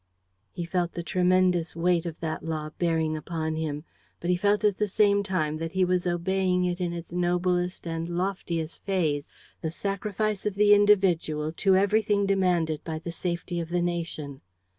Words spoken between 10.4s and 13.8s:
of the individual to everything demanded by the safety of